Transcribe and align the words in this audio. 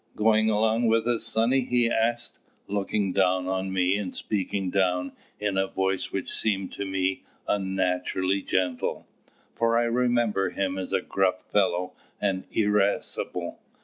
Going 0.15 0.49
along 0.49 0.87
wi' 0.89 0.97
us, 0.97 1.21
sonny?" 1.23 1.59
he 1.59 1.87
asked, 1.87 2.39
looking 2.67 3.11
down 3.13 3.47
on 3.47 3.71
me 3.71 3.95
and 3.97 4.15
speaking 4.15 4.71
down 4.71 5.11
in 5.39 5.59
a 5.59 5.67
voice 5.67 6.11
which 6.11 6.31
seemed 6.31 6.71
to 6.73 6.85
me 6.85 7.23
unnaturally 7.47 8.41
gentle 8.41 9.05
for 9.53 9.77
I 9.77 9.83
remembered 9.83 10.55
him 10.55 10.79
as 10.79 10.91
a 10.91 11.01
gruff 11.01 11.43
fellow 11.51 11.93
and 12.19 12.45
irascible. 12.51 13.59